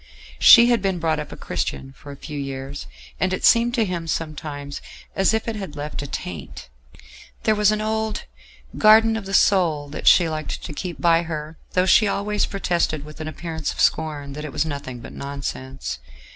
[0.39, 2.87] She had been brought up a Christian for a few years,
[3.19, 4.81] and it seemed to him sometimes
[5.15, 6.69] as if it had left a taint.
[7.43, 8.23] There was an old
[8.79, 13.05] "Garden of the Soul" that she liked to keep by her, though she always protested
[13.05, 15.99] with an appearance of scorn that it was nothing but nonsense.